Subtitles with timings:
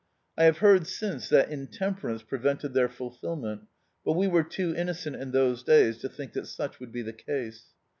[0.35, 3.67] I have heard since that intemperance prevented their fulfilment,
[4.03, 7.13] but we were too innocent in those days K> think that such would be the
[7.13, 7.67] case.